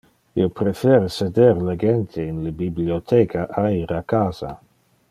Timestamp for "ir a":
3.83-4.05